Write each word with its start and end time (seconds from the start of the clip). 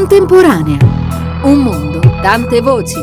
Contemporanea. 0.00 0.78
Un 1.42 1.58
mondo, 1.58 2.00
tante 2.22 2.62
voci. 2.62 2.96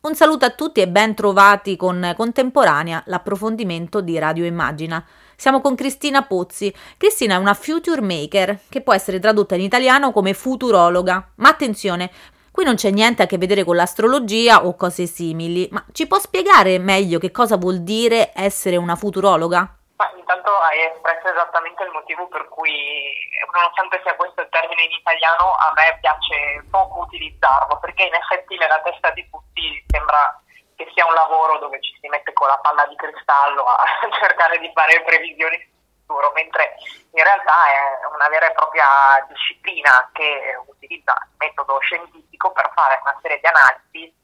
Un 0.00 0.14
saluto 0.16 0.44
a 0.44 0.50
tutti 0.50 0.80
e 0.80 0.88
ben 0.88 1.14
trovati 1.14 1.76
con 1.76 2.12
Contemporanea, 2.16 3.00
l'approfondimento 3.06 4.00
di 4.00 4.18
Radio 4.18 4.44
Immagina. 4.44 5.06
Siamo 5.36 5.60
con 5.60 5.76
Cristina 5.76 6.24
Pozzi. 6.24 6.74
Cristina 6.96 7.36
è 7.36 7.38
una 7.38 7.54
future 7.54 8.00
maker, 8.00 8.58
che 8.68 8.80
può 8.80 8.92
essere 8.92 9.20
tradotta 9.20 9.54
in 9.54 9.60
italiano 9.60 10.10
come 10.10 10.34
futurologa. 10.34 11.28
Ma 11.36 11.48
attenzione, 11.48 12.10
qui 12.50 12.64
non 12.64 12.74
c'è 12.74 12.90
niente 12.90 13.22
a 13.22 13.26
che 13.26 13.38
vedere 13.38 13.62
con 13.62 13.76
l'astrologia 13.76 14.66
o 14.66 14.74
cose 14.74 15.06
simili, 15.06 15.68
ma 15.70 15.84
ci 15.92 16.08
può 16.08 16.18
spiegare 16.18 16.80
meglio 16.80 17.20
che 17.20 17.30
cosa 17.30 17.56
vuol 17.56 17.82
dire 17.82 18.32
essere 18.34 18.74
una 18.74 18.96
futurologa? 18.96 19.75
Ma 19.96 20.12
intanto 20.14 20.50
hai 20.58 20.92
espresso 20.92 21.28
esattamente 21.28 21.82
il 21.82 21.90
motivo 21.90 22.28
per 22.28 22.48
cui, 22.48 23.14
nonostante 23.52 24.00
sia 24.02 24.14
questo 24.14 24.42
il 24.42 24.48
termine 24.50 24.82
in 24.82 24.92
italiano, 24.92 25.52
a 25.56 25.72
me 25.74 25.98
piace 26.00 26.64
poco 26.70 27.00
utilizzarlo, 27.00 27.78
perché 27.78 28.04
in 28.04 28.14
effetti 28.14 28.58
nella 28.58 28.80
testa 28.82 29.10
di 29.10 29.26
tutti 29.30 29.84
sembra 29.88 30.38
che 30.76 30.86
sia 30.92 31.06
un 31.06 31.14
lavoro 31.14 31.58
dove 31.58 31.80
ci 31.80 31.96
si 31.98 32.08
mette 32.08 32.34
con 32.34 32.46
la 32.46 32.58
palla 32.58 32.84
di 32.86 32.96
cristallo 32.96 33.64
a 33.64 33.84
cercare 34.20 34.58
di 34.58 34.70
fare 34.74 35.02
previsioni 35.02 35.74
futuro, 36.06 36.30
mentre 36.34 36.76
in 37.12 37.22
realtà 37.24 37.66
è 37.66 38.06
una 38.14 38.28
vera 38.28 38.48
e 38.48 38.52
propria 38.52 39.24
disciplina 39.28 40.08
che 40.12 40.56
utilizza 40.66 41.12
il 41.24 41.34
metodo 41.38 41.78
scientifico 41.80 42.52
per 42.52 42.70
fare 42.74 43.00
una 43.02 43.18
serie 43.20 43.40
di 43.40 43.46
analisi 43.46 44.14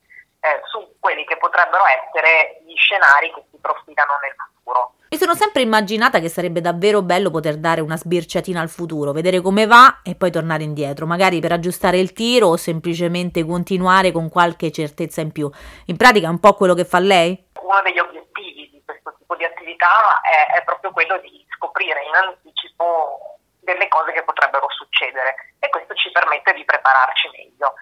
eh, 0.42 0.60
su 0.66 0.96
quelli 0.98 1.24
che 1.24 1.36
potrebbero 1.36 1.84
essere 1.86 2.62
gli 2.66 2.74
scenari 2.74 3.32
che 3.32 3.44
si 3.50 3.58
profilano 3.60 4.18
nel 4.20 4.34
futuro. 4.34 4.94
Mi 5.08 5.18
sono 5.18 5.34
sempre 5.34 5.62
immaginata 5.62 6.18
che 6.18 6.28
sarebbe 6.28 6.60
davvero 6.60 7.02
bello 7.02 7.30
poter 7.30 7.58
dare 7.58 7.80
una 7.80 7.96
sbirciatina 7.96 8.60
al 8.60 8.68
futuro, 8.68 9.12
vedere 9.12 9.40
come 9.40 9.66
va 9.66 10.00
e 10.02 10.16
poi 10.16 10.32
tornare 10.32 10.64
indietro, 10.64 11.06
magari 11.06 11.38
per 11.38 11.52
aggiustare 11.52 11.98
il 11.98 12.12
tiro 12.12 12.48
o 12.48 12.56
semplicemente 12.56 13.44
continuare 13.44 14.10
con 14.10 14.28
qualche 14.28 14.72
certezza 14.72 15.20
in 15.20 15.30
più. 15.30 15.50
In 15.86 15.96
pratica 15.96 16.26
è 16.26 16.30
un 16.30 16.40
po' 16.40 16.54
quello 16.54 16.74
che 16.74 16.84
fa 16.84 16.98
lei? 16.98 17.50
Uno 17.60 17.82
degli 17.82 17.98
obiettivi 17.98 18.70
di 18.72 18.82
questo 18.84 19.14
tipo 19.18 19.36
di 19.36 19.44
attività 19.44 20.20
è, 20.22 20.58
è 20.58 20.64
proprio 20.64 20.90
quello 20.90 21.18
di 21.18 21.46
scoprire 21.54 22.02
in 22.02 22.14
anticipo 22.14 23.38
delle 23.60 23.86
cose 23.88 24.12
che 24.12 24.24
potrebbero 24.24 24.66
succedere 24.70 25.54
e 25.60 25.68
questo 25.68 25.94
ci 25.94 26.10
permette 26.10 26.52
di 26.52 26.64
prepararci 26.64 27.30
meglio. 27.36 27.74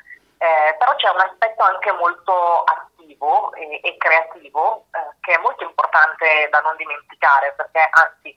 Eh, 0.42 0.74
però 0.78 0.94
c'è 0.94 1.10
un 1.10 1.20
aspetto 1.20 1.62
anche 1.62 1.92
molto 1.92 2.64
attivo 2.64 3.52
e, 3.52 3.78
e 3.84 3.96
creativo 3.98 4.86
eh, 4.90 5.14
che 5.20 5.34
è 5.34 5.38
molto 5.38 5.64
importante 5.64 6.48
da 6.50 6.60
non 6.60 6.76
dimenticare 6.76 7.52
perché 7.52 7.86
anzi 7.90 8.34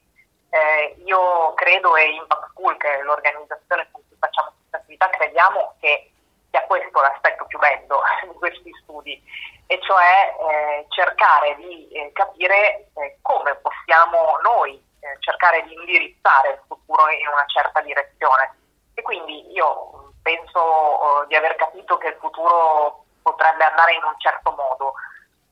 eh, 0.49 0.95
io 1.05 1.53
credo 1.53 1.95
e 1.95 2.11
Impact 2.11 2.49
School 2.49 2.75
che 2.75 2.99
è 2.99 3.01
l'organizzazione 3.03 3.87
con 3.91 4.01
cui 4.05 4.17
facciamo 4.19 4.51
questa 4.51 4.77
attività 4.79 5.09
crediamo 5.11 5.75
che 5.79 6.11
sia 6.49 6.63
questo 6.63 6.99
l'aspetto 6.99 7.45
più 7.45 7.57
bello 7.57 8.01
di 8.27 8.33
questi 8.33 8.71
studi 8.81 9.23
e 9.67 9.79
cioè 9.79 10.35
eh, 10.41 10.85
cercare 10.89 11.55
di 11.55 11.87
eh, 11.87 12.11
capire 12.11 12.89
eh, 12.95 13.17
come 13.21 13.55
possiamo 13.55 14.39
noi 14.43 14.91
cercare 15.19 15.63
di 15.63 15.73
indirizzare 15.73 16.51
il 16.51 16.59
futuro 16.67 17.09
in 17.09 17.27
una 17.27 17.45
certa 17.47 17.81
direzione. 17.81 18.55
E 18.93 19.01
quindi 19.01 19.51
io 19.51 20.02
penso 20.23 20.59
uh, 20.59 21.27
di 21.27 21.35
aver 21.35 21.55
capito 21.55 21.97
che 21.97 22.07
il 22.07 22.17
futuro 22.19 23.03
potrebbe 23.21 23.63
andare 23.63 23.93
in 23.93 24.03
un 24.03 24.15
certo 24.17 24.51
modo, 24.51 24.93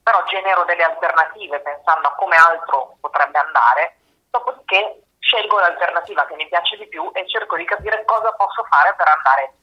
però 0.01 0.23
genero 0.25 0.63
delle 0.63 0.83
alternative 0.83 1.59
pensando 1.59 2.07
a 2.07 2.15
come 2.15 2.35
altro 2.35 2.95
potrebbe 2.99 3.37
andare, 3.37 3.97
dopodiché 4.31 5.03
scelgo 5.19 5.59
l'alternativa 5.59 6.25
che 6.25 6.35
mi 6.35 6.47
piace 6.47 6.77
di 6.77 6.87
più 6.87 7.09
e 7.13 7.27
cerco 7.27 7.55
di 7.55 7.65
capire 7.65 8.03
cosa 8.05 8.33
posso 8.33 8.63
fare 8.63 8.95
per 8.95 9.07
andare. 9.07 9.53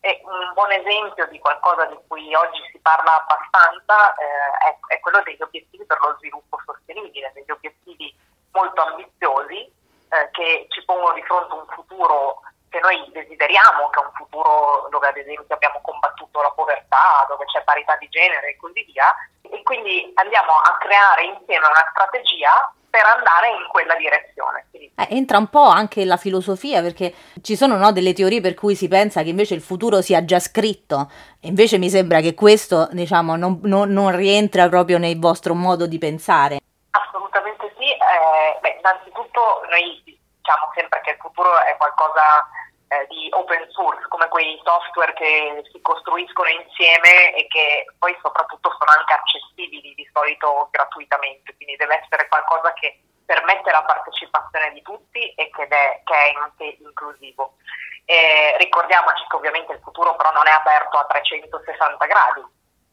E 0.00 0.20
un 0.24 0.52
buon 0.54 0.70
esempio 0.72 1.26
di 1.28 1.38
qualcosa 1.38 1.86
di 1.86 1.98
cui 2.06 2.34
oggi 2.34 2.62
si 2.70 2.78
parla 2.78 3.16
abbastanza 3.16 4.14
eh, 4.14 4.68
è, 4.68 4.94
è, 4.94 5.00
quello 5.00 5.20
degli 5.22 5.40
obiettivi 5.40 5.84
per 5.84 5.98
lo 6.00 6.14
sviluppo 6.18 6.60
sostenibile, 6.64 7.32
degli 7.34 7.50
obiettivi 7.50 8.14
molto 8.52 8.82
ambiziosi 8.82 9.72
eh, 10.10 10.30
che 10.32 10.66
ci 10.68 10.84
pongono 10.84 11.14
di 11.14 11.22
fronte 11.22 11.54
un 11.54 11.66
futuro 11.68 12.40
che 12.76 12.80
noi 12.80 13.08
desideriamo, 13.10 13.88
che 13.88 14.00
un 14.00 14.12
futuro 14.12 14.88
dove 14.90 15.08
ad 15.08 15.16
esempio 15.16 15.54
abbiamo 15.54 15.80
combattuto 15.80 16.42
la 16.42 16.50
povertà, 16.50 17.24
dove 17.28 17.46
c'è 17.46 17.62
parità 17.62 17.96
di 17.96 18.08
genere 18.08 18.50
e 18.50 18.56
così 18.56 18.84
via, 18.84 19.14
e 19.40 19.62
quindi 19.62 20.12
andiamo 20.14 20.52
a 20.52 20.76
creare 20.76 21.24
insieme 21.24 21.66
una 21.66 21.88
strategia 21.90 22.70
per 22.90 23.04
andare 23.04 23.48
in 23.48 23.66
quella 23.68 23.94
direzione. 23.96 24.66
Eh, 24.72 25.08
entra 25.10 25.38
un 25.38 25.48
po' 25.48 25.66
anche 25.66 26.04
la 26.04 26.16
filosofia 26.16 26.82
perché 26.82 27.14
ci 27.42 27.56
sono 27.56 27.76
no, 27.76 27.92
delle 27.92 28.12
teorie 28.12 28.40
per 28.40 28.54
cui 28.54 28.74
si 28.74 28.88
pensa 28.88 29.22
che 29.22 29.30
invece 29.30 29.54
il 29.54 29.62
futuro 29.62 30.02
sia 30.02 30.24
già 30.24 30.38
scritto, 30.38 31.10
e 31.40 31.48
invece 31.48 31.78
mi 31.78 31.88
sembra 31.88 32.20
che 32.20 32.34
questo 32.34 32.88
diciamo, 32.92 33.36
non, 33.36 33.60
non, 33.62 33.90
non 33.90 34.14
rientra 34.14 34.68
proprio 34.68 34.98
nel 34.98 35.18
vostro 35.18 35.54
modo 35.54 35.86
di 35.86 35.98
pensare. 35.98 36.58
Assolutamente 36.90 37.72
sì, 37.78 37.90
eh, 37.90 38.58
beh, 38.60 38.76
innanzitutto 38.78 39.64
noi 39.70 40.02
diciamo 40.04 40.70
sempre 40.74 41.00
che 41.02 41.10
il 41.10 41.18
futuro 41.20 41.58
è 41.64 41.76
qualcosa 41.76 42.48
eh, 42.88 43.06
di 43.08 43.28
open 43.32 43.68
source, 43.70 44.06
come 44.08 44.28
quei 44.28 44.60
software 44.62 45.12
che 45.14 45.62
si 45.72 45.80
costruiscono 45.80 46.48
insieme 46.48 47.34
e 47.34 47.46
che 47.48 47.86
poi 47.98 48.16
soprattutto 48.22 48.70
sono 48.78 48.90
anche 48.96 49.12
accessibili 49.12 49.94
di 49.94 50.08
solito 50.12 50.68
gratuitamente, 50.70 51.54
quindi 51.56 51.76
deve 51.76 52.00
essere 52.02 52.28
qualcosa 52.28 52.72
che 52.74 53.00
permette 53.26 53.72
la 53.72 53.82
partecipazione 53.82 54.72
di 54.72 54.82
tutti 54.82 55.34
e 55.34 55.50
che 55.50 55.66
è, 55.66 56.00
che 56.04 56.14
è 56.14 56.32
anche 56.38 56.76
inclusivo. 56.78 57.56
Eh, 58.04 58.54
ricordiamoci 58.58 59.26
che 59.28 59.34
ovviamente 59.34 59.72
il 59.72 59.80
futuro 59.82 60.14
però 60.14 60.30
non 60.30 60.46
è 60.46 60.52
aperto 60.52 60.96
a 60.96 61.06
360 61.06 62.06
gradi, 62.06 62.44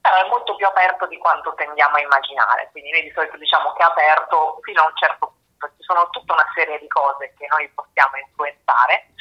però 0.02 0.16
è 0.18 0.28
molto 0.28 0.56
più 0.56 0.66
aperto 0.66 1.06
di 1.06 1.20
quanto 1.20 1.54
tendiamo 1.54 1.98
a 1.98 2.02
immaginare, 2.02 2.70
quindi 2.72 2.90
noi 2.90 3.04
di 3.04 3.12
solito 3.14 3.38
diciamo 3.38 3.74
che 3.74 3.84
è 3.84 3.86
aperto 3.86 4.58
fino 4.64 4.82
a 4.82 4.88
un 4.88 4.96
certo 4.96 5.28
punto. 5.28 5.42
Ci 5.78 5.84
sono 5.84 6.10
tutta 6.10 6.34
una 6.34 6.50
serie 6.54 6.78
di 6.80 6.88
cose 6.90 7.34
che 7.38 7.48
noi 7.48 7.70
possiamo 7.70 8.18
influenzare 8.18 9.13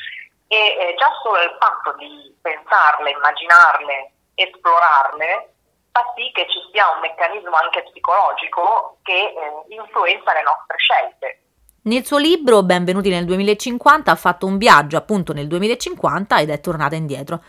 e 0.53 0.77
eh, 0.77 0.95
già 0.99 1.09
solo 1.23 1.41
il 1.41 1.57
fatto 1.57 1.97
di 1.97 2.37
pensarle, 2.43 3.09
immaginarle, 3.09 4.13
esplorarle 4.35 5.49
fa 5.93 6.05
sì 6.15 6.31
che 6.33 6.45
ci 6.49 6.61
sia 6.71 6.93
un 6.93 7.01
meccanismo 7.01 7.57
anche 7.57 7.85
psicologico 7.89 8.99
che 9.03 9.33
eh, 9.33 9.75
influenza 9.75 10.33
le 10.33 10.43
nostre 10.43 10.77
scelte. 10.77 11.41
Nel 11.85 12.05
suo 12.05 12.19
libro 12.19 12.63
Benvenuti 12.63 13.09
nel 13.09 13.25
2050 13.25 14.11
ha 14.11 14.15
fatto 14.15 14.45
un 14.45 14.59
viaggio 14.59 14.99
appunto 14.99 15.33
nel 15.33 15.49
2050 15.49 16.41
ed 16.41 16.51
è 16.51 16.61
tornata 16.61 16.97
indietro. 16.97 17.41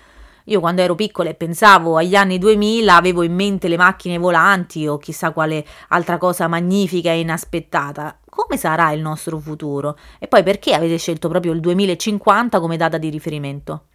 Io 0.46 0.62
quando 0.62 0.82
ero 0.82 0.96
piccola 0.96 1.30
e 1.30 1.36
pensavo 1.36 1.98
agli 1.98 2.16
anni 2.16 2.38
2000 2.38 2.96
avevo 2.96 3.24
in 3.24 3.34
mente 3.34 3.68
le 3.68 3.78
macchine 3.78 4.18
volanti 4.18 4.88
o 4.88 4.98
chissà 4.98 5.32
quale 5.32 5.66
altra 5.90 6.18
cosa 6.18 6.48
magnifica 6.48 7.12
e 7.12 7.20
inaspettata. 7.20 8.18
Come 8.34 8.58
sarà 8.58 8.90
il 8.94 9.00
nostro 9.00 9.38
futuro? 9.38 9.96
E 10.20 10.28
poi 10.28 10.42
perché 10.42 10.74
avete 10.74 10.98
scelto 10.98 11.30
proprio 11.30 11.54
il 11.54 11.60
2050 11.60 12.60
come 12.60 12.78
data 12.78 12.98
di 12.98 13.12
riferimento? 13.12 13.86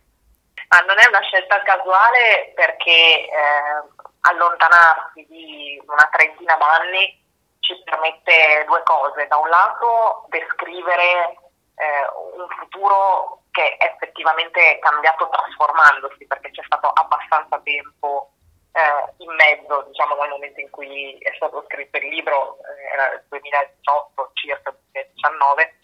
Ah, 0.69 0.85
non 0.87 0.97
è 0.97 1.09
una 1.09 1.21
scelta 1.23 1.61
casuale 1.63 2.53
perché 2.55 3.27
eh, 3.27 3.83
allontanarsi 4.31 5.27
di 5.29 5.83
una 5.85 6.09
trentina 6.13 6.55
d'anni 6.55 7.19
ci 7.59 7.75
permette 7.83 8.63
due 8.69 8.81
cose. 8.85 9.27
Da 9.27 9.39
un 9.39 9.49
lato 9.49 10.27
descrivere 10.29 11.35
eh, 11.75 12.07
un 12.39 12.47
futuro 12.63 13.43
che 13.51 13.77
effettivamente 13.77 14.77
è 14.77 14.79
cambiato 14.79 15.29
trasformandosi 15.31 16.27
perché 16.29 16.53
c'è 16.53 16.63
stato 16.63 16.87
abbastanza 16.95 17.59
tempo 17.65 18.38
eh, 18.79 19.13
in 19.19 19.35
mezzo, 19.35 19.83
diciamo 19.89 20.15
nel 20.15 20.31
momento 20.31 20.61
in 20.61 20.71
cui 20.71 21.19
è 21.19 21.33
stato 21.35 21.65
scritto 21.67 21.97
il 21.99 22.09
libro, 22.09 22.59
eh, 22.63 22.95
era 22.95 23.13
il 23.13 23.25
2018 23.29 24.31
circa 24.35 24.71
2019 24.93 25.79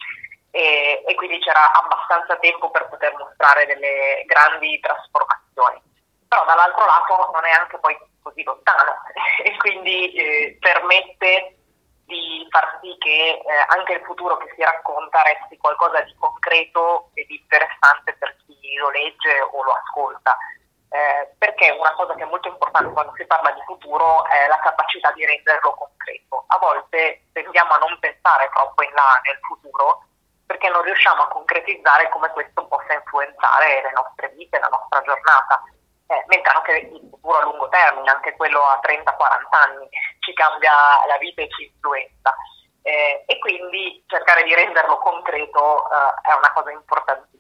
e, 0.53 1.03
e 1.05 1.15
quindi 1.17 1.41
c'era 1.41 1.73
abbastanza 1.73 2.37
tempo 2.37 2.71
per 2.71 2.89
poter 2.89 3.13
mostrare 3.17 3.67
delle 3.67 4.23
grandi 4.27 4.79
trasformazioni. 4.79 5.83
Però 6.29 6.45
dall'altro 6.47 6.87
lato 6.87 7.31
non 7.33 7.45
è 7.45 7.51
anche 7.51 7.79
poi 7.79 7.99
così 8.23 8.43
lontano 8.45 9.03
e 9.43 9.57
quindi 9.59 10.13
eh, 10.15 10.57
permette 10.61 11.59
di 12.07 12.47
far 12.51 12.79
sì 12.83 12.95
che 12.99 13.43
eh, 13.43 13.65
anche 13.69 13.95
il 13.95 14.05
futuro 14.05 14.37
che 14.37 14.53
si 14.55 14.63
racconta 14.63 15.23
resti 15.23 15.57
qualcosa 15.57 16.01
di 16.03 16.15
concreto 16.19 17.11
e 17.15 17.25
di 17.27 17.37
interessante 17.41 18.15
per 18.15 18.37
chi 18.47 18.75
lo 18.77 18.91
legge 18.91 19.41
o 19.41 19.63
lo 19.63 19.73
ascolta. 19.73 20.37
Eh, 20.95 21.35
perché 21.39 21.75
una 21.75 21.93
cosa 21.95 22.15
che 22.15 22.23
è 22.23 22.31
molto 22.31 22.47
importante 22.47 22.93
quando 22.93 23.13
si 23.17 23.27
parla 23.27 23.51
di 23.51 23.61
futuro 23.67 24.25
è 24.27 24.47
la 24.47 24.61
capacità 24.63 25.11
di 25.11 25.27
renderlo 25.27 25.75
concreto. 25.75 26.45
A 26.47 26.59
volte 26.59 27.27
tendiamo 27.33 27.73
a 27.73 27.79
non 27.79 27.99
pensare 27.99 28.49
troppo 28.55 28.81
in 28.85 28.95
là 28.95 29.19
nel 29.27 29.39
futuro 29.43 30.07
perché 30.47 30.69
non 30.69 30.83
riusciamo 30.83 31.23
a 31.23 31.29
concretizzare 31.35 32.09
come 32.11 32.31
questo 32.31 32.69
possa 32.69 32.93
influenzare 32.93 33.83
le 33.83 33.91
nostre 33.91 34.29
vite, 34.37 34.61
la 34.61 34.69
nostra 34.71 35.03
giornata 35.03 35.65
eh, 36.07 36.25
mentre 36.29 36.53
anche 36.53 36.73
il 36.79 37.09
futuro 37.11 37.39
a 37.39 37.43
lungo 37.43 37.69
termine, 37.71 38.11
anche 38.11 38.37
quello 38.37 38.63
a 38.63 38.79
30-40 38.81 39.03
anni, 39.51 39.89
ci 40.21 40.33
cambia 40.33 40.71
la 41.09 41.19
vita 41.19 41.43
e 41.43 41.49
ci 41.49 41.65
influenza. 41.65 42.37
Eh, 42.83 43.25
e 43.27 43.39
quindi 43.39 44.05
cercare 44.07 44.45
di 44.45 44.55
renderlo 44.55 44.99
concreto 44.99 45.91
eh, 45.91 46.31
è 46.31 46.35
una 46.35 46.53
cosa 46.53 46.71
importantissima. 46.71 47.34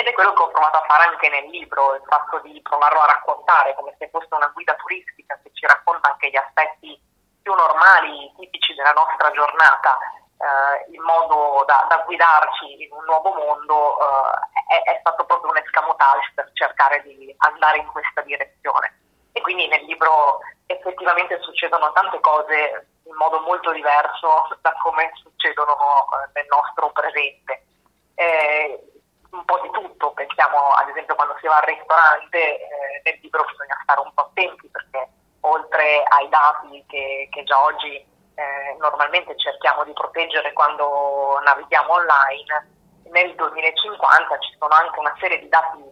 Ed 0.00 0.06
è 0.06 0.12
quello 0.14 0.32
che 0.32 0.40
ho 0.40 0.48
provato 0.48 0.78
a 0.78 0.86
fare 0.88 1.10
anche 1.12 1.28
nel 1.28 1.50
libro, 1.50 1.94
il 1.94 2.02
fatto 2.08 2.38
di 2.38 2.58
provarlo 2.62 3.00
a 3.00 3.12
raccontare 3.12 3.74
come 3.74 3.94
se 3.98 4.08
fosse 4.08 4.34
una 4.34 4.50
guida 4.54 4.74
turistica 4.76 5.38
che 5.42 5.50
ci 5.52 5.66
racconta 5.66 6.08
anche 6.08 6.30
gli 6.30 6.36
aspetti 6.36 6.98
più 7.42 7.52
normali, 7.52 8.32
tipici 8.38 8.72
della 8.72 8.92
nostra 8.92 9.30
giornata, 9.32 9.98
eh, 10.40 10.90
in 10.96 11.02
modo 11.02 11.64
da, 11.66 11.84
da, 11.86 11.98
guidarci 12.06 12.82
in 12.82 12.88
un 12.92 13.04
nuovo 13.04 13.34
mondo, 13.34 14.00
eh, 14.00 14.80
è, 14.80 14.90
è, 14.90 14.96
stato 15.00 15.26
proprio 15.26 15.50
un 15.50 15.58
escamotage 15.58 16.32
per 16.34 16.50
cercare 16.54 17.02
di 17.02 17.34
andare 17.36 17.76
in 17.76 17.86
questa 17.88 18.22
direzione. 18.22 18.96
E 19.32 19.42
quindi 19.42 19.68
nel 19.68 19.84
libro 19.84 20.38
effettivamente 20.64 21.38
succedono 21.42 21.92
tante 21.92 22.20
cose 22.20 22.88
in 23.04 23.14
modo 23.16 23.40
molto 23.40 23.70
diverso 23.72 24.48
da 24.62 24.72
come 24.82 25.12
succedono 25.20 25.76
eh, 25.76 26.40
nel 26.40 26.46
nostro 26.48 26.90
presente. 26.90 27.66
Eh, 28.14 28.89
un 29.30 29.44
po' 29.44 29.60
di 29.62 29.70
tutto, 29.70 30.12
pensiamo 30.12 30.72
ad 30.74 30.88
esempio 30.88 31.14
quando 31.14 31.36
si 31.40 31.46
va 31.46 31.56
al 31.56 31.66
ristorante, 31.66 32.38
eh, 32.38 33.00
nel 33.04 33.18
libro 33.22 33.44
bisogna 33.44 33.78
stare 33.82 34.00
un 34.00 34.12
po' 34.14 34.22
attenti 34.22 34.68
perché 34.68 35.08
oltre 35.40 36.02
ai 36.02 36.28
dati 36.28 36.84
che, 36.86 37.28
che 37.30 37.44
già 37.44 37.62
oggi 37.62 37.94
eh, 37.96 38.76
normalmente 38.78 39.36
cerchiamo 39.36 39.84
di 39.84 39.92
proteggere 39.92 40.52
quando 40.52 41.40
navighiamo 41.44 41.92
online, 41.92 42.78
nel 43.10 43.34
2050 43.34 44.38
ci 44.38 44.56
sono 44.58 44.74
anche 44.74 44.98
una 44.98 45.14
serie 45.18 45.38
di 45.40 45.48
dati 45.48 45.82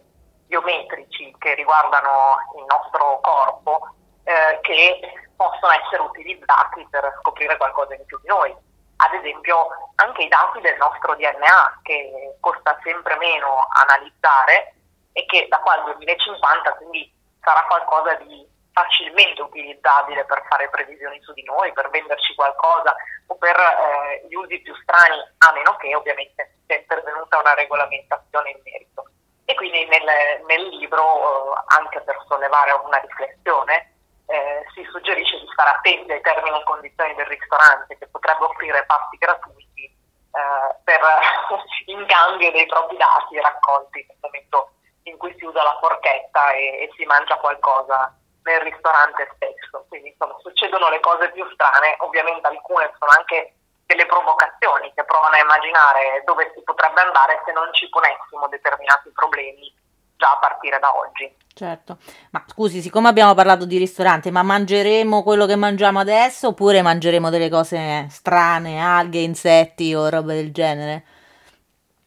biometrici 0.47 1.35
che 1.37 1.53
riguardano 1.53 2.37
il 2.57 2.65
nostro 2.65 3.19
corpo 3.21 3.93
eh, 4.23 4.59
che 4.61 4.99
possono 5.35 5.71
essere 5.71 6.01
utilizzati 6.01 6.85
per 6.89 7.17
scoprire 7.19 7.55
qualcosa 7.57 7.93
in 7.93 8.05
più 8.05 8.19
di 8.21 8.27
noi. 8.27 8.55
Ad 9.01 9.13
esempio 9.13 9.67
anche 9.95 10.23
i 10.23 10.27
dati 10.27 10.59
del 10.61 10.77
nostro 10.77 11.15
DNA 11.15 11.79
che 11.83 12.35
costa 12.39 12.77
sempre 12.83 13.15
meno 13.17 13.67
analizzare 13.71 14.75
e 15.13 15.25
che 15.25 15.47
da 15.49 15.59
qua 15.59 15.73
al 15.73 15.83
2050 15.83 16.73
quindi 16.73 17.11
sarà 17.41 17.63
qualcosa 17.67 18.15
di 18.15 18.45
facilmente 18.73 19.41
utilizzabile 19.41 20.25
per 20.25 20.45
fare 20.47 20.69
previsioni 20.69 21.19
su 21.21 21.33
di 21.33 21.43
noi, 21.43 21.73
per 21.73 21.89
venderci 21.89 22.33
qualcosa 22.35 22.95
o 23.27 23.35
per 23.35 23.55
eh, 23.55 24.25
gli 24.27 24.35
usi 24.35 24.59
più 24.61 24.73
strani, 24.75 25.17
a 25.39 25.51
meno 25.53 25.75
che 25.77 25.93
ovviamente 25.95 26.59
sia 26.65 26.77
intervenuta 26.77 27.39
una 27.39 27.53
regolamentazione 27.53 28.51
in 28.51 28.59
merito. 28.63 29.05
E 29.45 29.55
quindi 29.55 29.85
nel, 29.85 30.43
nel 30.45 30.67
libro, 30.77 31.55
eh, 31.55 31.63
anche 31.67 32.01
per 32.01 32.23
sollevare 32.27 32.71
una 32.71 32.97
riflessione, 32.97 33.98
eh, 34.29 34.63
si 34.73 34.85
suggerisce 34.91 35.39
di 35.39 35.49
stare 35.51 35.71
attenti 35.71 36.11
ai 36.11 36.21
termini 36.21 36.59
e 36.59 36.63
condizioni 36.63 37.15
del 37.15 37.25
ristorante 37.25 37.97
che 37.97 38.07
potrebbe 38.07 38.45
offrire 38.45 38.85
pasti 38.85 39.17
gratuiti 39.17 39.85
eh, 39.85 40.75
per, 40.83 41.01
in 41.89 42.05
cambio 42.05 42.51
dei 42.51 42.67
propri 42.67 42.95
dati 42.97 43.39
raccolti 43.41 44.05
nel 44.07 44.17
momento 44.21 44.69
in 45.03 45.17
cui 45.17 45.33
si 45.37 45.45
usa 45.45 45.63
la 45.63 45.77
forchetta 45.81 46.51
e, 46.51 46.85
e 46.85 46.89
si 46.95 47.05
mangia 47.05 47.37
qualcosa 47.37 48.13
nel 48.43 48.61
ristorante 48.61 49.27
stesso. 49.33 49.85
Quindi 49.89 50.09
insomma 50.09 50.37
succedono 50.39 50.89
le 50.89 50.99
cose 50.99 51.31
più 51.31 51.43
strane, 51.51 51.95
ovviamente 51.99 52.47
alcune 52.47 52.93
sono 52.99 53.11
anche 53.17 53.53
delle 53.87 54.05
provocazioni 54.05 54.93
che 54.93 55.03
provano 55.05 55.33
a 55.33 55.41
immaginare 55.41 56.21
dove 56.25 56.51
si 56.53 56.61
potrebbe 56.61 57.01
andare 57.01 57.41
se 57.43 57.51
non 57.51 57.73
ci 57.73 57.89
ponessimo 57.89 58.47
determinati 58.47 59.09
problemi 59.09 59.73
già 60.19 60.31
a 60.31 60.37
partire 60.37 60.77
da 60.79 60.95
oggi. 60.95 61.33
Certo, 61.55 61.97
ma 62.31 62.43
scusi, 62.47 62.81
siccome 62.81 63.07
abbiamo 63.07 63.33
parlato 63.33 63.65
di 63.65 63.77
ristorante, 63.77 64.31
ma 64.31 64.43
mangeremo 64.43 65.23
quello 65.23 65.45
che 65.45 65.55
mangiamo 65.55 65.99
adesso 65.99 66.49
oppure 66.49 66.81
mangeremo 66.81 67.29
delle 67.29 67.49
cose 67.49 68.07
strane, 68.09 68.79
alghe, 68.79 69.19
insetti 69.19 69.93
o 69.95 70.07
roba 70.09 70.33
del 70.33 70.51
genere? 70.51 71.03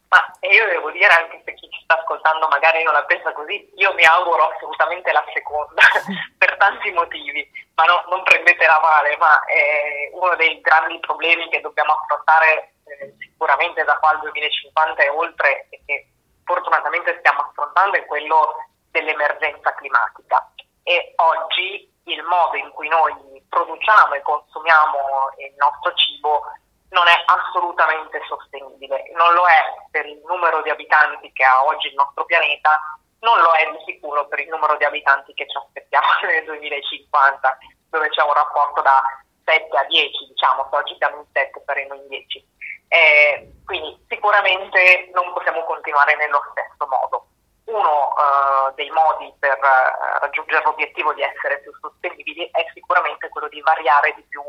Ma 0.09 0.21
io 0.49 0.65
devo 0.69 0.91
dire 0.91 1.09
anche 1.09 1.41
per 1.43 1.53
chi 1.55 1.69
ci 1.69 1.81
sta 1.83 1.99
ascoltando 1.99 2.47
magari 2.47 2.83
non 2.83 2.93
la 2.93 3.03
pensa 3.03 3.33
così, 3.33 3.69
io 3.75 3.93
mi 3.93 4.05
auguro 4.05 4.49
assolutamente 4.53 5.11
la 5.11 5.25
seconda 5.33 5.81
per 6.37 6.57
tanti 6.57 6.91
motivi, 6.91 7.45
ma 7.75 7.83
no, 7.85 8.05
non 8.09 8.23
prendetela 8.23 8.79
male, 8.79 9.17
ma 9.17 9.43
è 9.45 10.09
uno 10.13 10.35
dei 10.35 10.61
grandi 10.61 10.99
problemi 10.99 11.49
che 11.49 11.61
dobbiamo 11.61 11.93
affrontare 11.93 12.73
eh, 12.85 13.13
sicuramente 13.19 13.83
da 13.83 13.97
qua 13.97 14.11
al 14.11 14.19
2050 14.21 15.03
e 15.03 15.09
oltre 15.09 15.67
e 15.69 15.81
che 15.85 16.07
fortunatamente 16.43 17.17
stiamo 17.19 17.41
affrontando 17.41 17.97
è 17.97 18.05
quello 18.05 18.65
dell'emergenza 18.91 19.73
climatica 19.75 20.51
e 20.83 21.13
oggi 21.17 21.89
il 22.05 22.23
modo 22.23 22.57
in 22.57 22.69
cui 22.71 22.87
noi 22.87 23.41
produciamo 23.47 24.13
e 24.13 24.21
consumiamo 24.21 24.97
il 25.37 25.53
nostro 25.57 25.93
cibo 25.93 26.43
non 26.89 27.07
è 27.07 27.23
assolutamente 27.25 28.21
sostenibile, 28.27 29.11
non 29.15 29.33
lo 29.33 29.47
è 29.47 29.87
per 29.89 30.05
il 30.05 30.21
numero 30.25 30.61
di 30.61 30.69
abitanti 30.69 31.31
che 31.33 31.43
ha 31.43 31.65
oggi 31.65 31.87
il 31.87 31.95
nostro 31.95 32.23
pianeta, 32.25 32.79
non 33.19 33.39
lo 33.39 33.51
è 33.51 33.71
di 33.71 33.83
sicuro 33.85 34.27
per 34.27 34.39
il 34.39 34.49
numero 34.49 34.77
di 34.77 34.85
abitanti 34.85 35.33
che 35.33 35.47
ci 35.47 35.57
aspettiamo 35.57 36.05
nel 36.23 36.45
2050, 36.45 37.57
dove 37.89 38.09
c'è 38.09 38.21
un 38.21 38.33
rapporto 38.33 38.81
da 38.81 39.01
7 39.45 39.75
a 39.75 39.83
10, 39.85 40.27
diciamo, 40.27 40.67
se 40.69 40.75
oggi 40.75 40.95
siamo 40.97 41.17
in 41.17 41.25
7 41.33 41.63
saremo 41.65 41.93
in 41.95 42.07
10. 42.07 42.47
Eh, 42.93 43.49
quindi 43.65 43.97
sicuramente 44.07 45.09
non 45.13 45.33
possiamo 45.33 45.65
continuare 45.65 46.15
nello 46.15 46.45
stesso 46.51 46.85
modo. 46.85 47.25
Uno 47.65 48.13
uh, 48.13 48.73
dei 48.75 48.91
modi 48.91 49.33
per 49.39 49.57
uh, 49.57 50.19
raggiungere 50.19 50.61
l'obiettivo 50.63 51.11
di 51.13 51.23
essere 51.23 51.59
più 51.61 51.71
sostenibili 51.81 52.47
è 52.51 52.69
sicuramente 52.71 53.29
quello 53.29 53.47
di 53.47 53.61
variare 53.61 54.13
di 54.13 54.21
più 54.29 54.43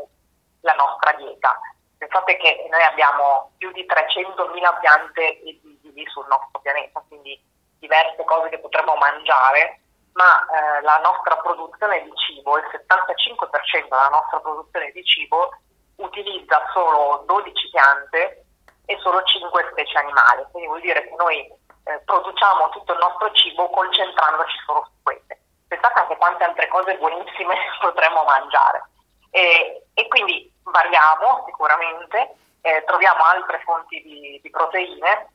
la 0.61 0.73
nostra 0.73 1.13
dieta. 1.13 1.59
Pensate 1.97 2.37
che 2.37 2.67
noi 2.69 2.83
abbiamo 2.83 3.53
più 3.57 3.71
di 3.71 3.83
300.000 3.83 4.79
piante 4.79 5.23
invisibili 5.41 6.05
sul 6.11 6.27
nostro 6.29 6.59
pianeta, 6.61 7.03
quindi 7.07 7.41
diverse 7.79 8.23
cose 8.25 8.49
che 8.49 8.59
potremmo 8.59 8.93
mangiare, 8.95 9.79
ma 10.13 10.45
eh, 10.45 10.81
la 10.81 10.99
nostra 10.99 11.35
produzione 11.37 12.03
di 12.03 12.11
cibo, 12.13 12.57
il 12.57 12.65
75% 12.69 13.89
della 13.89 14.09
nostra 14.09 14.39
produzione 14.39 14.91
di 14.91 15.03
cibo 15.03 15.49
utilizza 15.97 16.61
solo 16.73 17.23
12 17.25 17.69
piante 17.69 18.45
e 18.85 18.97
solo 18.99 19.23
5 19.23 19.69
specie 19.71 19.97
animali, 19.97 20.45
quindi 20.51 20.69
vuol 20.69 20.81
dire 20.81 21.01
che 21.01 21.15
noi 21.17 21.39
eh, 21.39 21.99
produciamo 22.05 22.69
tutto 22.69 22.93
il 22.93 22.99
nostro 22.99 23.31
cibo 23.31 23.69
concentrandoci 23.69 24.57
solo 24.65 24.85
su 24.85 24.91
queste. 25.03 25.39
Pensate 25.67 25.99
anche 25.99 26.17
quante 26.17 26.43
altre 26.43 26.67
cose 26.67 26.97
buonissime 26.97 27.55
potremmo 27.81 28.23
mangiare. 28.23 28.89
E, 29.31 29.83
e 29.93 30.07
quindi 30.07 30.51
variamo 30.63 31.43
sicuramente, 31.45 32.35
eh, 32.61 32.83
troviamo 32.85 33.23
altre 33.23 33.59
fonti 33.63 34.01
di, 34.01 34.39
di, 34.41 34.49
proteine 34.49 35.29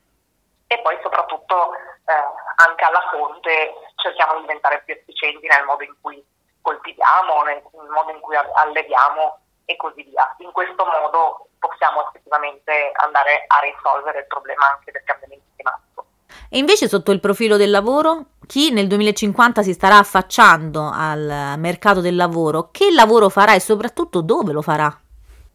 e 0.67 0.79
poi 0.79 0.97
soprattutto 1.01 1.73
eh, 1.75 2.13
anche 2.55 2.83
alla 2.83 3.07
fonte 3.11 3.73
cerchiamo 3.95 4.35
di 4.35 4.41
diventare 4.41 4.81
più 4.83 4.93
efficienti 4.93 5.47
nel 5.47 5.65
modo 5.65 5.83
in 5.83 5.93
cui 6.01 6.23
coltiviamo, 6.61 7.43
nel, 7.43 7.61
nel 7.73 7.89
modo 7.89 8.11
in 8.11 8.19
cui 8.19 8.35
alleviamo 8.35 9.40
e 9.71 9.75
così 9.77 10.03
via. 10.03 10.35
In 10.39 10.51
questo 10.51 10.85
modo 10.85 11.47
possiamo 11.59 12.07
effettivamente 12.07 12.91
andare 13.03 13.45
a 13.47 13.59
risolvere 13.59 14.19
il 14.19 14.27
problema 14.27 14.71
anche 14.71 14.91
del 14.91 15.03
cambiamento 15.03 15.45
climatico. 15.55 16.05
E 16.49 16.57
invece 16.57 16.87
sotto 16.87 17.11
il 17.11 17.19
profilo 17.19 17.57
del 17.57 17.69
lavoro, 17.69 18.25
chi 18.45 18.71
nel 18.71 18.87
2050 18.87 19.63
si 19.63 19.73
starà 19.73 19.97
affacciando 19.97 20.89
al 20.93 21.55
mercato 21.57 22.01
del 22.01 22.15
lavoro, 22.15 22.69
che 22.71 22.91
lavoro 22.91 23.29
farà 23.29 23.53
e 23.53 23.59
soprattutto 23.59 24.21
dove 24.21 24.51
lo 24.51 24.61
farà? 24.61 24.91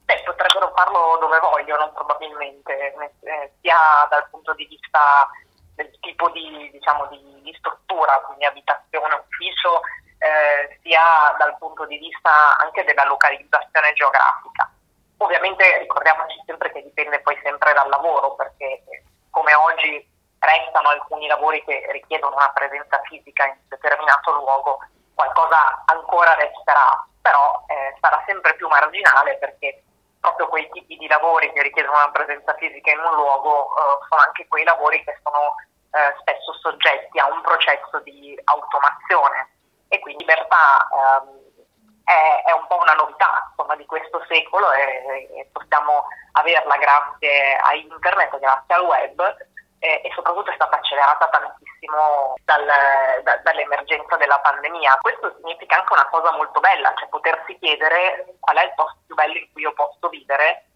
Beh, 0.06 0.22
potrebbero 0.24 0.72
farlo 0.74 1.18
dove 1.20 1.38
vogliono 1.40 1.92
probabilmente, 1.92 2.94
eh, 2.94 3.52
sia 3.60 4.06
dal 4.08 4.28
punto 4.30 4.54
di 4.54 4.64
vista 4.66 5.28
del 5.74 5.90
tipo 6.00 6.30
di, 6.30 6.70
diciamo, 6.72 7.06
di, 7.10 7.20
di 7.42 7.54
struttura, 7.58 8.22
quindi 8.24 8.46
abitazione, 8.46 9.20
ufficio, 9.26 9.80
eh, 10.18 10.78
sia 10.82 11.34
dal 11.38 11.56
punto 11.58 11.84
di 11.86 11.98
vista 11.98 12.56
anche 12.58 12.84
della 12.84 13.04
localizzazione 13.04 13.92
geografica. 13.92 14.70
Ovviamente 15.18 15.78
ricordiamoci 15.78 16.42
sempre 16.44 16.70
che 16.72 16.82
dipende 16.82 17.20
poi 17.20 17.38
sempre 17.42 17.72
dal 17.72 17.88
lavoro, 17.88 18.34
perché 18.34 18.82
come 19.30 19.54
oggi 19.54 20.08
restano 20.38 20.88
alcuni 20.88 21.26
lavori 21.26 21.62
che 21.64 21.86
richiedono 21.90 22.36
una 22.36 22.50
presenza 22.50 23.00
fisica 23.04 23.44
in 23.46 23.52
un 23.52 23.68
determinato 23.68 24.32
luogo, 24.32 24.78
qualcosa 25.14 25.82
ancora 25.86 26.34
resterà, 26.34 27.04
però 27.22 27.64
eh, 27.66 27.96
sarà 28.00 28.22
sempre 28.26 28.54
più 28.54 28.68
marginale 28.68 29.36
perché 29.38 29.82
proprio 30.20 30.48
quei 30.48 30.68
tipi 30.70 30.96
di 30.96 31.06
lavori 31.06 31.52
che 31.52 31.62
richiedono 31.62 31.96
una 31.96 32.10
presenza 32.10 32.54
fisica 32.54 32.90
in 32.90 32.98
un 32.98 33.14
luogo 33.14 33.70
eh, 33.76 34.06
sono 34.08 34.22
anche 34.22 34.46
quei 34.48 34.64
lavori 34.64 35.02
che 35.04 35.18
sono 35.22 35.54
eh, 35.90 36.14
spesso 36.20 36.52
soggetti 36.60 37.18
a 37.18 37.26
un 37.26 37.40
processo 37.40 38.00
di 38.00 38.38
automazione 38.44 39.55
e 39.88 39.98
quindi 40.00 40.24
libertà 40.24 40.88
ehm, 40.90 41.46
è, 42.04 42.42
è, 42.46 42.52
un 42.52 42.66
po' 42.68 42.78
una 42.80 42.94
novità 42.94 43.48
insomma, 43.50 43.74
di 43.76 43.86
questo 43.86 44.24
secolo 44.28 44.70
e, 44.72 45.28
e, 45.34 45.48
possiamo 45.52 46.06
averla 46.32 46.76
grazie 46.76 47.56
a 47.56 47.74
internet, 47.74 48.38
grazie 48.38 48.74
al 48.74 48.84
web 48.84 49.36
e, 49.78 50.00
e 50.04 50.12
soprattutto 50.14 50.50
è 50.50 50.54
stata 50.54 50.76
accelerata 50.76 51.28
tantissimo 51.28 52.34
dal, 52.44 52.64
da, 53.22 53.36
dall'emergenza 53.42 54.16
della 54.16 54.38
pandemia. 54.38 54.98
Questo 55.00 55.34
significa 55.36 55.78
anche 55.78 55.92
una 55.92 56.06
cosa 56.06 56.32
molto 56.32 56.60
bella, 56.60 56.92
cioè 56.96 57.08
potersi 57.08 57.58
chiedere 57.58 58.36
qual 58.40 58.56
è 58.56 58.64
il 58.64 58.74
posto 58.74 58.98
più 59.06 59.14
bello 59.14 59.36
in 59.36 59.52
cui 59.52 59.62
io 59.62 59.72
posso 59.72 60.08
vivere, 60.08 60.66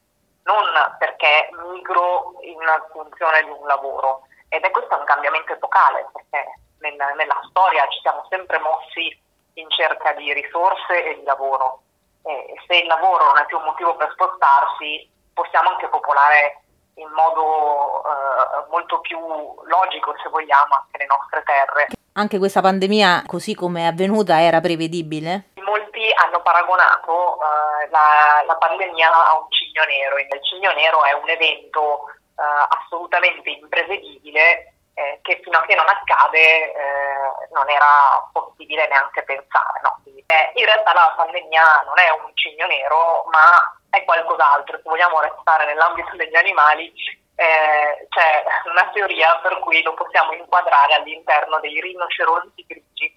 non 0.45 0.65
perché 0.99 1.49
migro 1.73 2.39
in 2.43 2.59
funzione 2.93 3.45
di 3.45 3.51
un 3.51 3.67
lavoro, 3.67 4.23
ed 4.49 4.65
è 4.65 4.71
questo 4.71 4.97
un 4.97 5.05
cambiamento 5.05 5.53
epocale, 5.53 6.09
perché 6.13 6.55
nel, 6.81 6.97
nella 7.17 7.41
storia 7.49 7.87
ci 7.89 8.01
siamo 8.01 8.25
sempre 8.29 8.59
mossi 8.59 9.19
in 9.55 9.71
cerca 9.71 10.13
di 10.13 10.33
risorse 10.33 11.05
e 11.05 11.15
di 11.19 11.25
lavoro. 11.25 11.83
E 12.23 12.55
se 12.67 12.77
il 12.77 12.87
lavoro 12.87 13.25
non 13.27 13.39
è 13.39 13.47
più 13.47 13.57
un 13.57 13.65
motivo 13.65 13.97
per 13.97 14.11
spostarsi, 14.13 15.09
possiamo 15.33 15.71
anche 15.71 15.89
popolare 15.89 16.63
in 16.95 17.09
modo 17.13 18.03
eh, 18.05 18.69
molto 18.69 19.01
più 19.01 19.19
logico, 19.19 20.15
se 20.23 20.29
vogliamo, 20.29 20.75
anche 20.75 20.99
le 20.99 21.07
nostre 21.07 21.43
terre. 21.45 21.87
Anche 22.13 22.39
questa 22.39 22.61
pandemia, 22.61 23.25
così 23.27 23.55
come 23.55 23.83
è 23.83 23.87
avvenuta, 23.87 24.41
era 24.41 24.61
prevedibile? 24.61 25.55
Molti 25.63 26.11
hanno 26.13 26.43
paragonato 26.43 27.39
eh, 27.41 27.89
la, 27.91 28.43
la, 28.47 28.57
pandemia 28.57 29.09
a 29.09 29.39
un 29.39 29.47
cigno 29.51 29.85
nero. 29.85 30.19
Il 30.19 30.29
cigno 30.43 30.73
nero 30.73 31.05
è 31.05 31.13
un 31.13 31.29
evento 31.29 32.11
eh, 32.37 32.43
assolutamente 32.69 33.49
imprevedibile 33.49 34.75
eh, 34.95 35.19
che 35.23 35.41
fino 35.43 35.59
a 35.59 35.63
che 35.63 35.75
non 35.75 35.89
accade 35.89 36.73
eh, 36.73 37.49
non 37.53 37.69
era 37.69 38.29
possibile 38.33 38.87
neanche 38.89 39.23
pensare. 39.23 39.81
No? 39.83 39.99
Quindi, 40.03 40.25
eh, 40.27 40.53
in 40.55 40.65
realtà 40.65 40.93
la 40.93 41.15
pandemia 41.17 41.83
non 41.87 41.99
è 41.99 42.11
un 42.11 42.31
cigno 42.35 42.67
nero, 42.67 43.25
ma 43.31 43.79
è 43.91 44.05
qualcos'altro. 44.05 44.77
Se 44.77 44.89
vogliamo 44.89 45.21
restare 45.21 45.67
nell'ambito 45.67 46.17
degli 46.17 46.37
animali, 46.37 46.93
eh, 47.37 48.07
c'è 48.09 48.45
una 48.67 48.91
teoria 48.93 49.39
per 49.43 49.59
cui 49.61 49.83
lo 49.83 49.95
possiamo 49.95 50.33
inquadrare 50.33 50.95
all'interno 50.95 51.59
dei 51.61 51.81
rinoceronti 51.81 52.65
grigi. 52.67 53.17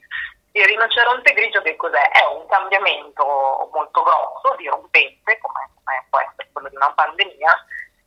Il 0.54 0.66
rinoceronte 0.66 1.34
grigio 1.34 1.62
che 1.62 1.76
cos'è? 1.76 2.10
È 2.12 2.26
un 2.28 2.46
cambiamento 2.48 3.70
molto 3.74 4.04
grosso, 4.04 4.56
dirompente, 4.56 5.40
come, 5.40 5.70
come 5.74 6.06
può 6.10 6.20
essere 6.20 6.50
quello 6.54 6.70
di 6.70 6.76
una 6.76 6.94
pandemia, 6.94 7.66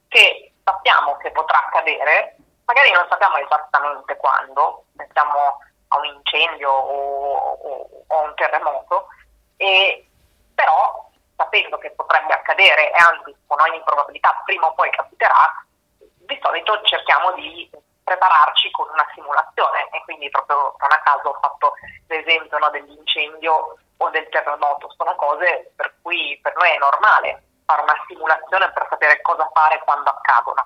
che 0.09 0.53
sappiamo 0.65 1.17
che 1.17 1.33
potrà 1.33 1.59
accadere, 1.59 2.37
magari 2.67 2.91
non 2.93 3.07
sappiamo 3.09 3.37
esattamente 3.39 4.17
quando, 4.17 4.85
pensiamo 4.97 5.59
a 5.89 5.99
un 5.99 6.05
incendio 6.05 6.71
o, 6.71 8.05
a 8.09 8.17
un 8.17 8.35
terremoto, 8.35 9.09
e, 9.57 10.07
però 10.55 11.09
sapendo 11.37 11.79
che 11.79 11.91
potrebbe 11.93 12.33
accadere 12.33 12.93
e 12.93 12.97
anzi 12.97 13.35
con 13.47 13.61
ogni 13.61 13.81
probabilità 13.83 14.43
prima 14.45 14.67
o 14.67 14.75
poi 14.75 14.91
capiterà, 14.91 15.65
di 15.99 16.39
solito 16.43 16.81
cerchiamo 16.83 17.33
di 17.33 17.71
prepararci 18.03 18.71
con 18.71 18.89
una 18.91 19.07
simulazione 19.15 19.89
e 19.91 20.03
quindi 20.05 20.31
proprio 20.31 20.75
non 20.79 20.93
a 20.93 21.01
caso 21.01 21.29
ho 21.29 21.39
fatto 21.41 21.75
l'esempio 22.09 22.59
no, 22.59 22.71
dell'incendio 22.71 23.79
o 23.97 24.11
del 24.11 24.29
terremoto, 24.29 24.93
sono 24.97 25.15
cose 25.17 25.73
per 25.75 25.95
cui 26.03 26.39
per 26.43 26.55
noi 26.57 26.71
è 26.71 26.79
normale 26.79 27.43
fare 27.65 27.83
una 27.83 27.97
simulazione 28.07 28.71
per 28.73 28.87
sapere 28.89 29.21
cosa 29.23 29.49
fare 29.53 29.81
quando 29.85 30.11
accadono. 30.11 30.66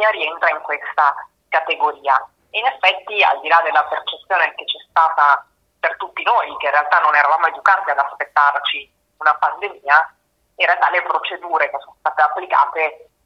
Pandemia 0.00 0.10
rientra 0.10 0.50
in 0.50 0.60
questa 0.62 1.14
categoria. 1.48 2.16
In 2.50 2.64
effetti, 2.64 3.22
al 3.22 3.40
di 3.40 3.48
là 3.48 3.60
della 3.62 3.84
percezione 3.84 4.54
che 4.54 4.64
c'è 4.64 4.78
stata 4.88 5.44
per 5.78 5.96
tutti 5.96 6.22
noi, 6.22 6.56
che 6.56 6.66
in 6.66 6.72
realtà 6.72 7.00
non 7.00 7.14
eravamo 7.14 7.46
educati 7.46 7.90
ad 7.90 7.98
aspettarci 7.98 8.90
una 9.18 9.34
pandemia, 9.34 10.14
in 10.56 10.66
realtà 10.66 10.90
le 10.90 11.02
procedure 11.02 11.70
che 11.70 11.78
sono 11.80 11.96
state 11.98 12.22
applicate 12.22 12.80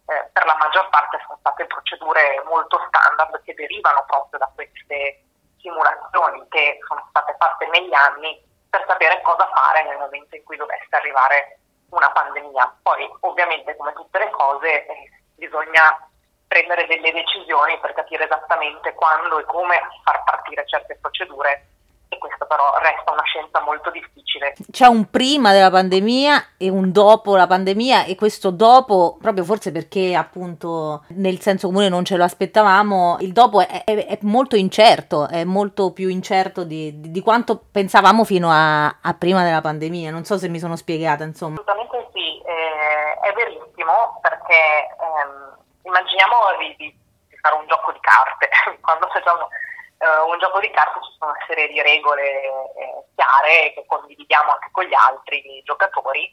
eh, 0.07 0.31
per 0.33 0.45
la 0.45 0.57
maggior 0.57 0.89
parte 0.91 1.23
sono 1.25 1.39
state 1.39 1.65
procedure 1.67 2.43
molto 2.47 2.83
standard 2.89 3.43
che 3.45 3.55
derivano 3.55 4.05
proprio 4.07 4.39
da 4.39 4.51
queste 4.55 5.23
simulazioni 5.59 6.47
che 6.49 6.79
sono 6.87 7.07
state 7.09 7.35
fatte 7.39 7.67
negli 7.69 7.95
anni 7.95 8.39
per 8.69 8.85
sapere 8.87 9.23
cosa 9.23 9.49
fare 9.55 9.85
nel 9.85 9.99
momento 9.99 10.37
in 10.37 10.45
cui 10.45 10.57
dovesse 10.57 10.91
arrivare 10.91 11.59
una 11.91 12.11
pandemia. 12.11 12.79
Poi 12.83 13.09
ovviamente 13.21 13.77
come 13.77 13.93
tutte 13.93 14.19
le 14.19 14.31
cose 14.31 14.87
eh, 14.87 15.11
bisogna 15.37 16.09
prendere 16.55 16.87
delle 16.87 17.11
decisioni 17.11 17.77
per 17.81 17.95
capire 17.95 18.27
esattamente 18.27 18.95
quando 18.95 19.41
e 19.41 19.45
come 19.45 19.75
far 20.05 20.23
partire 20.23 20.65
certe 20.67 20.97
procedure 21.01 21.67
e 22.07 22.19
questo 22.19 22.47
però 22.47 22.79
resta 22.79 23.11
una 23.11 23.25
scienza 23.25 23.61
molto 23.61 23.91
difficile. 23.91 24.55
C'è 24.71 24.87
un 24.87 25.11
prima 25.11 25.51
della 25.51 25.71
pandemia 25.71 26.51
e 26.57 26.69
un 26.69 26.93
dopo 26.93 27.35
la 27.35 27.49
pandemia 27.49 28.05
e 28.05 28.15
questo 28.15 28.51
dopo, 28.51 29.17
proprio 29.21 29.43
forse 29.43 29.73
perché 29.73 30.15
appunto 30.15 31.03
nel 31.09 31.41
senso 31.41 31.67
comune 31.67 31.89
non 31.89 32.05
ce 32.05 32.17
lo 32.17 32.23
aspettavamo, 32.23 33.17
il 33.21 33.33
dopo 33.33 33.61
è, 33.61 33.83
è, 33.83 34.07
è 34.07 34.19
molto 34.23 34.55
incerto, 34.55 35.29
è 35.29 35.43
molto 35.43 35.93
più 35.93 36.09
incerto 36.09 36.63
di, 36.63 37.01
di, 37.01 37.11
di 37.11 37.21
quanto 37.21 37.61
pensavamo 37.73 38.23
fino 38.23 38.49
a, 38.49 38.99
a, 39.01 39.15
prima 39.15 39.43
della 39.43 39.61
pandemia, 39.61 40.13
non 40.13 40.25
so 40.25 40.39
se 40.39 40.49
mi 40.49 40.61
sono 40.61 40.77
spiegata 40.77 41.25
insomma. 41.25 41.55
Assolutamente 41.55 42.11
sì, 42.13 42.41
eh, 42.43 43.29
è 43.29 43.33
verissimo 43.33 44.21
perché 44.21 44.87
ehm, 45.01 45.63
immaginiamo 45.85 46.35
di, 46.59 46.75
di, 46.77 47.03
fare 47.41 47.57
un 47.57 47.67
gioco 47.67 47.93
di 47.93 48.01
carte, 48.01 48.49
quando 48.81 49.07
facciamo 49.09 49.49
uh, 49.49 50.29
un 50.29 50.39
gioco 50.39 50.61
di 50.61 50.71
carte 50.71 51.01
ci 51.03 51.17
sono 51.19 51.31
una 51.31 51.45
serie 51.47 51.69
di 51.69 51.81
regole 51.83 52.43
eh, 52.75 53.05
chiare 53.15 53.73
che 53.75 53.85
condividiamo 53.87 54.51
anche 54.51 54.69
con 54.73 54.85
gli 54.85 54.95
altri 54.95 55.63
giocatori 55.65 56.25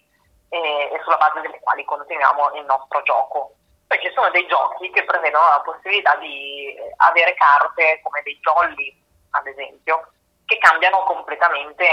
e, 0.49 0.57
e 0.57 0.99
sulla 1.03 1.17
base 1.17 1.41
delle 1.41 1.59
quali 1.59 1.83
continuiamo 1.83 2.53
il 2.55 2.65
nostro 2.65 3.01
gioco. 3.03 3.55
Poi 3.87 3.99
ci 3.99 4.11
sono 4.13 4.29
dei 4.29 4.47
giochi 4.47 4.89
che 4.91 5.03
prevedono 5.03 5.43
la 5.49 5.61
possibilità 5.61 6.15
di 6.15 6.73
avere 6.97 7.33
carte 7.33 7.99
come 8.01 8.21
dei 8.23 8.39
jolly, 8.39 8.95
ad 9.31 9.45
esempio, 9.47 10.11
che 10.45 10.57
cambiano 10.59 11.03
completamente 11.03 11.85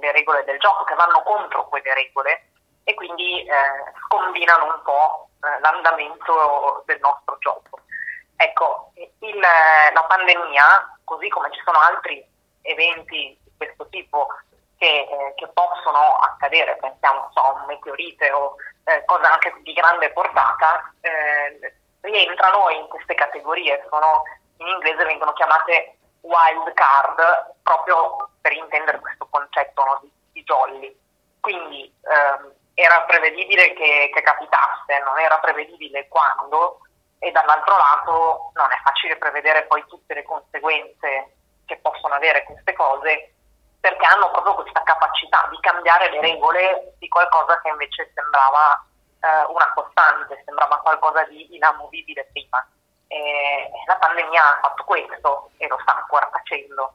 le 0.00 0.12
regole 0.12 0.42
del 0.44 0.58
gioco, 0.58 0.82
che 0.82 0.94
vanno 0.94 1.22
contro 1.22 1.68
quelle 1.68 1.94
regole 1.94 2.50
e 2.84 2.94
quindi 2.94 3.42
eh, 3.42 3.92
combinano 4.08 4.64
un 4.64 4.82
po' 4.82 5.28
eh, 5.28 5.31
l'andamento 5.60 6.82
del 6.86 7.00
nostro 7.00 7.36
gioco. 7.38 7.80
Ecco, 8.36 8.92
il, 8.94 9.38
la 9.38 10.04
pandemia, 10.08 10.98
così 11.04 11.28
come 11.28 11.50
ci 11.52 11.60
sono 11.64 11.78
altri 11.78 12.24
eventi 12.62 13.38
di 13.42 13.52
questo 13.56 13.88
tipo 13.88 14.26
che, 14.78 15.06
eh, 15.08 15.34
che 15.36 15.48
possono 15.48 16.16
accadere, 16.16 16.76
pensiamo 16.80 17.30
so, 17.32 17.40
a 17.40 17.52
un 17.52 17.66
meteorite 17.66 18.30
o 18.32 18.56
eh, 18.84 19.04
cose 19.04 19.24
anche 19.26 19.54
di 19.62 19.72
grande 19.72 20.10
portata, 20.10 20.92
eh, 21.00 21.74
rientrano 22.00 22.68
in 22.70 22.88
queste 22.88 23.14
categorie, 23.14 23.86
sono, 23.88 24.24
in 24.56 24.66
inglese 24.66 25.04
vengono 25.04 25.32
chiamate 25.34 25.98
wild 26.22 26.72
card, 26.74 27.54
proprio 27.62 28.30
per 28.40 28.52
intendere 28.52 28.98
questo 28.98 29.26
concetto 29.30 29.84
no, 29.84 29.98
di, 30.02 30.10
di, 30.32 30.42
jolly. 30.42 30.98
Quindi 31.40 31.92
ehm, 32.02 32.52
era 32.74 33.02
prevedibile 33.02 33.72
che, 33.74 34.10
che 34.12 34.22
capitasse, 34.22 34.98
non 35.04 35.18
era 35.18 35.38
prevedibile 35.38 36.08
quando, 36.08 36.80
e 37.18 37.30
dall'altro 37.30 37.76
lato 37.76 38.50
non 38.54 38.70
è 38.72 38.80
facile 38.82 39.16
prevedere 39.16 39.64
poi 39.64 39.84
tutte 39.86 40.14
le 40.14 40.24
conseguenze 40.24 41.36
che 41.66 41.76
possono 41.76 42.14
avere 42.14 42.42
queste 42.44 42.72
cose 42.72 43.34
perché 43.80 44.06
hanno 44.06 44.30
proprio 44.30 44.54
questa 44.54 44.82
capacità 44.82 45.48
di 45.50 45.58
cambiare 45.60 46.10
le 46.10 46.20
regole 46.20 46.94
di 46.98 47.08
qualcosa 47.08 47.60
che 47.60 47.68
invece 47.68 48.10
sembrava 48.14 48.84
eh, 49.20 49.44
una 49.52 49.72
costante, 49.74 50.42
sembrava 50.44 50.78
qualcosa 50.78 51.24
di 51.24 51.54
inamovibile 51.54 52.28
prima. 52.32 52.64
E 53.08 53.70
la 53.86 53.96
pandemia 53.96 54.40
ha 54.40 54.60
fatto 54.60 54.84
questo 54.84 55.50
e 55.58 55.66
lo 55.66 55.78
sta 55.82 55.96
ancora 55.96 56.28
facendo. 56.30 56.94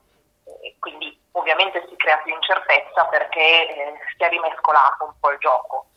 E 0.62 0.76
quindi 0.80 1.20
ovviamente 1.38 1.86
si 1.88 1.96
crea 1.96 2.18
più 2.18 2.34
incertezza 2.34 3.06
perché 3.06 3.68
eh, 3.70 4.00
si 4.16 4.24
è 4.24 4.30
rimescolato 4.30 5.06
un 5.06 5.14
po' 5.20 5.32
il 5.32 5.38
gioco. 5.40 5.88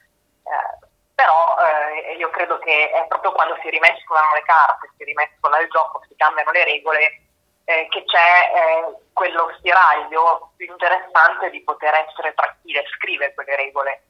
Eh, 0.44 0.86
però 1.14 1.56
eh, 1.58 2.16
io 2.16 2.30
credo 2.30 2.58
che 2.58 2.90
è 2.90 3.06
proprio 3.06 3.32
quando 3.32 3.58
si 3.60 3.68
rimescolano 3.68 4.34
le 4.34 4.42
carte, 4.42 4.90
si 4.96 5.04
rimescola 5.04 5.58
il 5.60 5.68
gioco, 5.68 6.02
si 6.08 6.14
cambiano 6.16 6.50
le 6.50 6.64
regole, 6.64 7.22
eh, 7.64 7.86
che 7.90 8.04
c'è 8.04 8.52
eh, 8.54 8.96
quello 9.12 9.52
spiraglio 9.58 10.52
più 10.56 10.66
interessante 10.66 11.50
di 11.50 11.62
poter 11.62 11.92
essere 11.94 12.32
tra 12.34 12.56
chi 12.62 12.72
le 12.72 12.84
scrive 12.96 13.34
quelle 13.34 13.56
regole. 13.56 14.02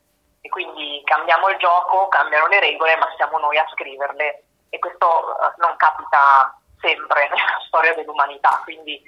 E 0.42 0.49
quindi 0.49 1.02
cambiamo 1.04 1.49
il 1.49 1.58
gioco, 1.58 2.08
cambiano 2.08 2.46
le 2.46 2.60
regole, 2.60 2.96
ma 2.96 3.12
siamo 3.16 3.38
noi 3.38 3.58
a 3.58 3.68
scriverle. 3.72 4.44
E 4.70 4.78
questo 4.78 5.37
eh, 5.37 5.52
non 5.56 5.76
capita 5.76 6.56
sempre 6.80 7.28
nella 7.28 7.60
storia 7.66 7.94
dell'umanità, 7.94 8.60
quindi 8.62 9.02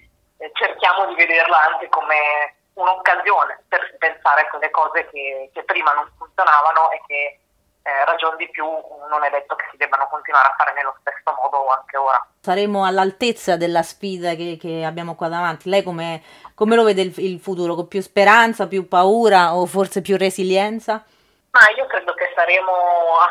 cerchiamo 0.54 1.06
di 1.06 1.14
vederla 1.14 1.58
anche 1.72 1.88
come 1.88 2.54
un'occasione 2.74 3.64
per 3.68 3.96
pensare 3.98 4.42
a 4.42 4.48
quelle 4.48 4.70
cose 4.70 5.08
che, 5.10 5.50
che 5.52 5.62
prima 5.64 5.92
non 5.92 6.10
funzionavano 6.16 6.90
e 6.90 7.02
che 7.06 7.38
eh, 7.82 8.04
ragion 8.04 8.36
di 8.36 8.48
più 8.50 8.64
non 8.64 9.24
è 9.24 9.30
detto 9.30 9.56
che 9.56 9.66
si 9.70 9.76
debbano 9.76 10.08
continuare 10.08 10.48
a 10.48 10.54
fare 10.56 10.72
nello 10.72 10.94
stesso 11.00 11.36
modo 11.42 11.66
anche 11.68 11.96
ora. 11.96 12.26
Saremo 12.40 12.84
all'altezza 12.84 13.56
della 13.56 13.82
sfida 13.82 14.34
che, 14.34 14.56
che 14.60 14.84
abbiamo 14.84 15.14
qua 15.14 15.28
davanti. 15.28 15.68
Lei 15.68 15.82
come, 15.82 16.22
come 16.54 16.76
lo 16.76 16.84
vede 16.84 17.02
il, 17.02 17.12
il, 17.18 17.40
futuro? 17.40 17.74
Con 17.74 17.88
più 17.88 18.00
speranza, 18.00 18.68
più 18.68 18.88
paura 18.88 19.54
o 19.54 19.66
forse 19.66 20.00
più 20.00 20.16
resilienza? 20.16 21.04
Ma 21.50 21.68
io 21.76 21.86
credo 21.86 22.14
che 22.14 22.32
saremo 22.34 22.72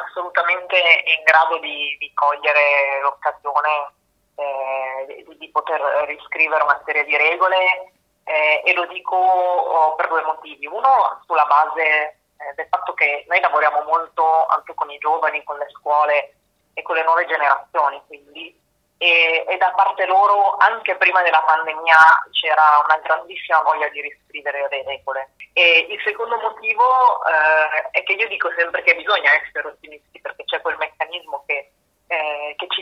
assolutamente 0.06 0.75
in 0.77 1.24
grado 1.24 1.58
di, 1.58 1.96
di 1.98 2.12
cogliere 2.13 3.01
l'occasione 3.01 3.94
eh, 4.41 5.24
di, 5.38 5.50
poter 5.50 5.79
riscrivere 6.07 6.63
una 6.63 6.81
serie 6.86 7.05
di 7.05 7.15
regole 7.17 7.91
eh, 8.24 8.62
e 8.65 8.74
lo 8.74 8.86
dico 8.88 9.15
oh, 9.15 9.95
per 9.95 10.07
due 10.07 10.24
motivi. 10.24 10.65
Uno, 10.65 11.21
sulla 11.25 11.45
base 11.45 11.81
eh, 11.81 12.53
del 12.55 12.67
fatto 12.69 12.93
che 12.93 13.25
noi 13.27 13.39
lavoriamo 13.39 13.81
molto 13.83 14.45
anche 14.48 14.74
con 14.74 14.89
i 14.89 14.98
giovani, 14.98 15.43
con 15.43 15.57
le 15.57 15.67
scuole 15.69 16.33
e 16.74 16.81
con 16.81 16.95
le 16.95 17.03
nuove 17.03 17.25
generazioni, 17.25 18.01
quindi 18.07 18.60
e, 19.01 19.45
e, 19.48 19.57
da 19.57 19.71
parte 19.71 20.05
loro 20.05 20.57
anche 20.57 20.95
prima 20.95 21.24
della 21.24 21.41
pandemia 21.41 21.98
c'era 22.29 22.83
una 22.86 23.00
grandissima 23.01 23.60
voglia 23.63 23.89
di 23.89 24.00
riscrivere 24.00 24.67
le 24.69 24.83
regole. 24.83 25.31
E 25.53 25.88
il 25.89 26.00
secondo 26.03 26.38
motivo 26.38 26.83
eh, 27.25 27.89
è 27.89 28.03
che 28.03 28.13
io 28.13 28.27
dico 28.27 28.51
sempre 28.55 28.83
che 28.83 28.95
bisogna 28.95 29.31
essere 29.41 29.69
ottimisti 29.69 30.21
perché 30.21 30.43
c'è 30.45 30.62
quel 30.62 30.77
meccanismo 30.77 31.43
che, 31.48 31.61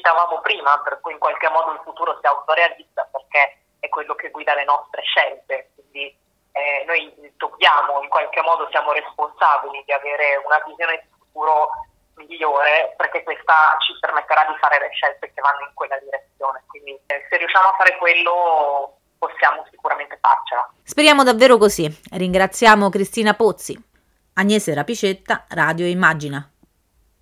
citavamo 0.09 0.41
prima, 0.41 0.79
per 0.81 0.99
cui 1.01 1.13
in 1.13 1.19
qualche 1.19 1.49
modo 1.49 1.71
il 1.71 1.81
futuro 1.83 2.17
sia 2.19 2.31
autorealista 2.31 3.07
perché 3.11 3.61
è 3.79 3.89
quello 3.89 4.15
che 4.15 4.31
guida 4.31 4.55
le 4.55 4.65
nostre 4.65 5.03
scelte. 5.03 5.69
Quindi 5.75 6.09
eh, 6.51 6.83
noi 6.87 7.13
dobbiamo, 7.37 8.01
in 8.01 8.09
qualche 8.09 8.41
modo 8.41 8.67
siamo 8.71 8.91
responsabili 8.91 9.83
di 9.85 9.91
avere 9.93 10.41
una 10.43 10.61
visione 10.65 11.05
di 11.05 11.09
futuro 11.17 11.69
migliore 12.15 12.93
perché 12.97 13.23
questa 13.23 13.77
ci 13.85 13.93
permetterà 13.99 14.45
di 14.49 14.57
fare 14.59 14.79
le 14.79 14.89
scelte 14.91 15.31
che 15.31 15.41
vanno 15.41 15.67
in 15.69 15.73
quella 15.73 15.97
direzione. 15.99 16.63
Quindi 16.65 16.99
eh, 17.05 17.25
se 17.29 17.37
riusciamo 17.37 17.69
a 17.69 17.75
fare 17.77 17.95
quello 17.97 18.97
possiamo 19.19 19.63
sicuramente 19.69 20.17
farcela. 20.19 20.67
Speriamo 20.81 21.23
davvero 21.23 21.57
così. 21.57 21.85
Ringraziamo 22.11 22.89
Cristina 22.89 23.35
Pozzi. 23.35 23.77
Agnese 24.33 24.73
Rapicetta, 24.73 25.45
Radio 25.49 25.85
Immagina. 25.85 26.49